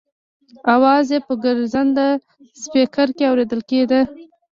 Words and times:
اواز 0.73 1.05
یې 1.13 1.19
په 1.27 1.33
ګرځنده 1.43 2.07
سپېکر 2.61 3.07
کې 3.17 3.25
اورېدل 3.31 3.61
کېده. 3.69 4.01